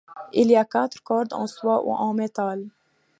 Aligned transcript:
Il 0.33 0.47
y 0.49 0.55
a 0.57 0.65
quatre 0.65 1.03
cordes 1.03 1.31
en 1.31 1.45
soie 1.45 1.85
ou 1.85 1.93
en 1.93 2.15
métal. 2.15 2.65